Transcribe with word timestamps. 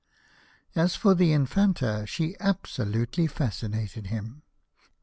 As 0.75 0.95
for 0.95 1.13
the 1.13 1.31
Infanta, 1.31 2.07
she 2.07 2.35
absolutely 2.39 3.27
fascinated 3.27 4.07
him. 4.07 4.41